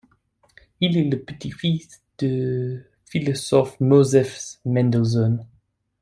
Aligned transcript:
Il 0.79 0.97
est 0.97 1.03
le 1.07 1.19
petit-fils 1.21 2.01
du 2.17 2.83
philosophe 3.05 3.79
Moses 3.79 4.59
Mendelssohn. 4.65 5.45